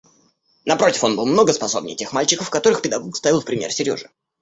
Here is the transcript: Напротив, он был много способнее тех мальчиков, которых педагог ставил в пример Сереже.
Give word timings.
Напротив, 0.65 1.03
он 1.03 1.15
был 1.15 1.27
много 1.27 1.53
способнее 1.53 1.95
тех 1.95 2.11
мальчиков, 2.11 2.49
которых 2.49 2.81
педагог 2.81 3.15
ставил 3.15 3.39
в 3.39 3.45
пример 3.45 3.71
Сереже. 3.71 4.09